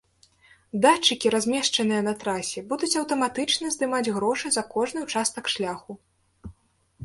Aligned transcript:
Датчыкі, 0.85 1.31
размешчаныя 1.35 1.99
на 2.07 2.13
трасе, 2.23 2.65
будуць 2.73 2.91
аўтаматычна 3.03 3.65
здымаць 3.77 4.13
грошы 4.19 4.47
за 4.59 4.67
кожны 4.75 4.99
ўчастак 5.07 5.45
шляху. 5.57 5.91